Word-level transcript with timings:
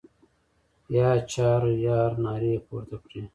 یا 0.95 1.07
چهاریار 1.31 2.11
نارې 2.23 2.53
پورته 2.67 2.97
کړې. 3.07 3.23